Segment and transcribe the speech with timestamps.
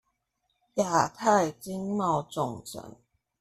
[0.03, 0.03] 亞
[1.07, 2.95] 太經貿重鎮